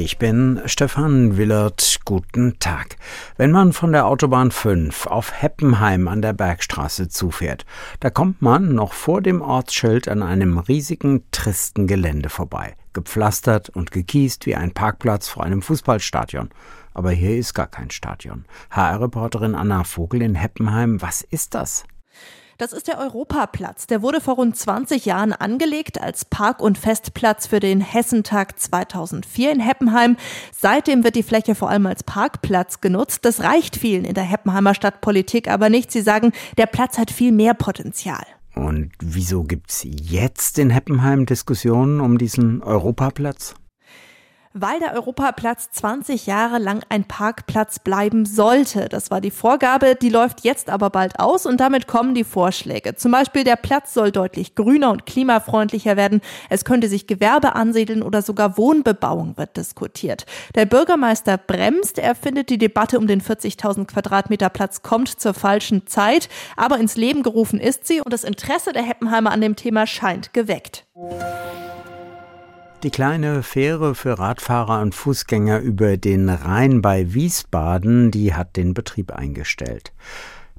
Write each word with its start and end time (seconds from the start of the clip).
Ich 0.00 0.16
bin 0.16 0.62
Stefan 0.66 1.38
Willert. 1.38 1.98
Guten 2.04 2.60
Tag. 2.60 2.98
Wenn 3.36 3.50
man 3.50 3.72
von 3.72 3.90
der 3.90 4.06
Autobahn 4.06 4.52
5 4.52 5.08
auf 5.08 5.42
Heppenheim 5.42 6.06
an 6.06 6.22
der 6.22 6.34
Bergstraße 6.34 7.08
zufährt, 7.08 7.66
da 7.98 8.08
kommt 8.08 8.40
man 8.40 8.76
noch 8.76 8.92
vor 8.92 9.20
dem 9.22 9.42
Ortsschild 9.42 10.06
an 10.06 10.22
einem 10.22 10.58
riesigen, 10.58 11.24
tristen 11.32 11.88
Gelände 11.88 12.28
vorbei. 12.28 12.76
Gepflastert 12.92 13.70
und 13.70 13.90
gekiest 13.90 14.46
wie 14.46 14.54
ein 14.54 14.70
Parkplatz 14.70 15.26
vor 15.26 15.42
einem 15.42 15.62
Fußballstadion. 15.62 16.50
Aber 16.94 17.10
hier 17.10 17.36
ist 17.36 17.54
gar 17.54 17.66
kein 17.66 17.90
Stadion. 17.90 18.44
HR-Reporterin 18.70 19.56
Anna 19.56 19.82
Vogel 19.82 20.22
in 20.22 20.36
Heppenheim, 20.36 21.02
was 21.02 21.22
ist 21.22 21.54
das? 21.54 21.82
Das 22.58 22.72
ist 22.72 22.88
der 22.88 22.98
Europaplatz. 22.98 23.86
Der 23.86 24.02
wurde 24.02 24.20
vor 24.20 24.34
rund 24.34 24.56
20 24.56 25.04
Jahren 25.04 25.32
angelegt 25.32 26.00
als 26.00 26.24
Park- 26.24 26.60
und 26.60 26.76
Festplatz 26.76 27.46
für 27.46 27.60
den 27.60 27.80
Hessentag 27.80 28.58
2004 28.58 29.52
in 29.52 29.60
Heppenheim. 29.60 30.16
Seitdem 30.50 31.04
wird 31.04 31.14
die 31.14 31.22
Fläche 31.22 31.54
vor 31.54 31.70
allem 31.70 31.86
als 31.86 32.02
Parkplatz 32.02 32.80
genutzt. 32.80 33.24
Das 33.24 33.44
reicht 33.44 33.76
vielen 33.76 34.04
in 34.04 34.14
der 34.14 34.24
Heppenheimer 34.24 34.74
Stadtpolitik 34.74 35.46
aber 35.46 35.70
nicht. 35.70 35.92
Sie 35.92 36.00
sagen, 36.00 36.32
der 36.56 36.66
Platz 36.66 36.98
hat 36.98 37.12
viel 37.12 37.30
mehr 37.30 37.54
Potenzial. 37.54 38.24
Und 38.56 38.90
wieso 38.98 39.44
gibt's 39.44 39.86
jetzt 39.86 40.58
in 40.58 40.70
Heppenheim 40.70 41.26
Diskussionen 41.26 42.00
um 42.00 42.18
diesen 42.18 42.60
Europaplatz? 42.64 43.54
Weil 44.60 44.80
der 44.80 44.94
Europaplatz 44.94 45.70
20 45.70 46.26
Jahre 46.26 46.58
lang 46.58 46.82
ein 46.88 47.04
Parkplatz 47.04 47.78
bleiben 47.78 48.26
sollte. 48.26 48.88
Das 48.88 49.10
war 49.10 49.20
die 49.20 49.30
Vorgabe, 49.30 49.94
die 49.94 50.08
läuft 50.08 50.40
jetzt 50.42 50.70
aber 50.70 50.90
bald 50.90 51.18
aus 51.20 51.46
und 51.46 51.60
damit 51.60 51.86
kommen 51.86 52.14
die 52.14 52.24
Vorschläge. 52.24 52.94
Zum 52.96 53.12
Beispiel 53.12 53.44
der 53.44 53.56
Platz 53.56 53.94
soll 53.94 54.12
deutlich 54.12 54.54
grüner 54.54 54.90
und 54.90 55.06
klimafreundlicher 55.06 55.96
werden. 55.96 56.20
Es 56.48 56.64
könnte 56.64 56.88
sich 56.88 57.06
Gewerbe 57.06 57.54
ansiedeln 57.54 58.02
oder 58.02 58.22
sogar 58.22 58.56
Wohnbebauung 58.56 59.36
wird 59.36 59.56
diskutiert. 59.56 60.26
Der 60.54 60.66
Bürgermeister 60.66 61.38
bremst. 61.38 61.98
Er 61.98 62.14
findet, 62.14 62.50
die 62.50 62.58
Debatte 62.58 62.98
um 62.98 63.06
den 63.06 63.20
40.000 63.20 63.86
Quadratmeter 63.86 64.48
Platz 64.48 64.82
kommt 64.82 65.08
zur 65.08 65.34
falschen 65.34 65.86
Zeit. 65.86 66.28
Aber 66.56 66.78
ins 66.78 66.96
Leben 66.96 67.22
gerufen 67.22 67.60
ist 67.60 67.86
sie 67.86 68.00
und 68.00 68.12
das 68.12 68.24
Interesse 68.24 68.72
der 68.72 68.82
Heppenheimer 68.82 69.30
an 69.30 69.40
dem 69.40 69.56
Thema 69.56 69.86
scheint 69.86 70.32
geweckt. 70.32 70.86
Die 72.84 72.90
kleine 72.90 73.42
Fähre 73.42 73.96
für 73.96 74.20
Radfahrer 74.20 74.80
und 74.80 74.94
Fußgänger 74.94 75.58
über 75.58 75.96
den 75.96 76.28
Rhein 76.28 76.80
bei 76.80 77.12
Wiesbaden, 77.12 78.12
die 78.12 78.34
hat 78.34 78.56
den 78.56 78.72
Betrieb 78.72 79.10
eingestellt. 79.10 79.92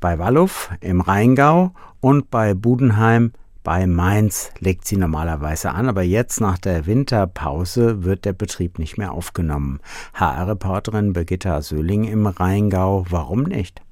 Bei 0.00 0.18
Wallow 0.18 0.50
im 0.80 1.02
Rheingau 1.02 1.74
und 2.00 2.30
bei 2.30 2.54
Budenheim 2.54 3.32
bei 3.62 3.86
Mainz 3.86 4.50
legt 4.60 4.86
sie 4.86 4.96
normalerweise 4.96 5.72
an, 5.72 5.90
aber 5.90 6.02
jetzt 6.02 6.40
nach 6.40 6.56
der 6.56 6.86
Winterpause 6.86 8.04
wird 8.04 8.24
der 8.24 8.32
Betrieb 8.32 8.78
nicht 8.78 8.96
mehr 8.96 9.12
aufgenommen. 9.12 9.80
HR-Reporterin 10.14 11.12
Birgitta 11.12 11.60
Söhling 11.60 12.04
im 12.04 12.26
Rheingau, 12.26 13.04
warum 13.10 13.42
nicht? 13.42 13.82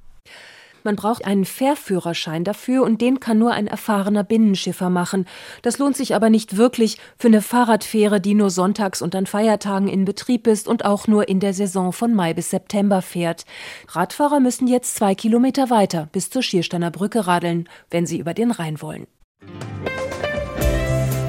Man 0.85 0.95
braucht 0.95 1.25
einen 1.25 1.45
Fährführerschein 1.45 2.43
dafür 2.43 2.83
und 2.83 3.01
den 3.01 3.19
kann 3.19 3.39
nur 3.39 3.51
ein 3.53 3.65
erfahrener 3.65 4.23
Binnenschiffer 4.23 4.91
machen. 4.91 5.25
Das 5.63 5.79
lohnt 5.79 5.97
sich 5.97 6.13
aber 6.13 6.29
nicht 6.29 6.57
wirklich 6.57 6.99
für 7.17 7.27
eine 7.27 7.41
Fahrradfähre, 7.41 8.21
die 8.21 8.35
nur 8.35 8.51
sonntags 8.51 9.01
und 9.01 9.15
an 9.15 9.25
Feiertagen 9.25 9.87
in 9.87 10.05
Betrieb 10.05 10.45
ist 10.45 10.67
und 10.67 10.85
auch 10.85 11.07
nur 11.07 11.27
in 11.27 11.39
der 11.39 11.55
Saison 11.55 11.91
von 11.91 12.13
Mai 12.13 12.35
bis 12.35 12.51
September 12.51 13.01
fährt. 13.01 13.45
Radfahrer 13.87 14.39
müssen 14.39 14.67
jetzt 14.67 14.95
zwei 14.95 15.15
Kilometer 15.15 15.71
weiter 15.71 16.07
bis 16.11 16.29
zur 16.29 16.43
Schiersteiner 16.43 16.91
Brücke 16.91 17.25
radeln, 17.25 17.67
wenn 17.89 18.05
sie 18.05 18.19
über 18.19 18.35
den 18.35 18.51
Rhein 18.51 18.79
wollen. 18.79 19.07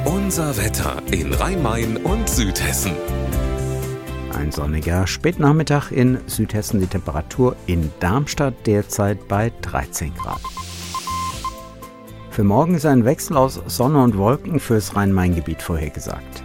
Unser 0.05 0.59
Wetter 0.59 1.03
in 1.11 1.33
Rhein-Main 1.33 1.97
und 1.97 2.29
Südhessen. 2.29 2.93
Ein 4.37 4.53
sonniger 4.53 5.07
Spätnachmittag 5.07 5.91
in 5.91 6.19
Südhessen. 6.27 6.79
Die 6.81 6.87
Temperatur 6.87 7.57
in 7.67 7.91
Darmstadt 8.01 8.55
derzeit 8.67 9.29
bei 9.29 9.51
13 9.63 10.15
Grad. 10.15 10.41
Für 12.31 12.45
morgen 12.45 12.75
ist 12.75 12.85
ein 12.85 13.07
Wechsel 13.07 13.35
aus 13.39 13.63
Sonne 13.67 14.03
und 14.03 14.19
Wolken 14.19 14.61
fürs 14.61 14.95
Rhein-Main-Gebiet 14.95 15.63
vorhergesagt. 15.63 16.43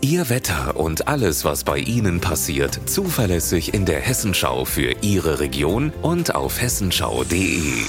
Ihr 0.00 0.30
Wetter 0.30 0.76
und 0.76 1.06
alles, 1.06 1.44
was 1.44 1.64
bei 1.64 1.78
Ihnen 1.78 2.20
passiert, 2.20 2.80
zuverlässig 2.86 3.74
in 3.74 3.84
der 3.84 4.00
Hessenschau 4.00 4.64
für 4.64 4.94
Ihre 5.02 5.38
Region 5.38 5.92
und 6.00 6.34
auf 6.34 6.60
hessenschau.de. 6.60 7.84